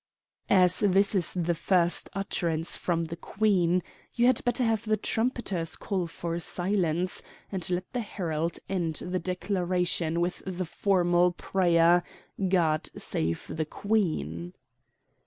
"As 0.49 0.79
this 0.79 1.13
is 1.13 1.31
the 1.35 1.53
first 1.53 2.09
utterance 2.13 2.75
from 2.75 3.05
the 3.05 3.15
Queen, 3.15 3.83
you 4.15 4.25
had 4.25 4.43
better 4.43 4.63
have 4.63 4.83
the 4.83 4.97
trumpeters 4.97 5.75
call 5.75 6.07
for 6.07 6.39
silence, 6.39 7.21
and 7.51 7.69
let 7.69 7.93
the 7.93 7.99
herald 7.99 8.57
end 8.67 8.95
the 8.95 9.19
declaration 9.19 10.19
with 10.19 10.41
the 10.43 10.65
formal 10.65 11.33
prayer, 11.33 12.01
God 12.49 12.89
save 12.97 13.45
the 13.47 13.63
Queen." 13.65 14.55